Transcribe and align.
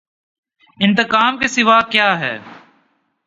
انتقام 0.79 1.37
کے 1.37 1.47
سوا 1.47 1.79
کیا 1.81 2.19
ہے۔ 2.19 2.37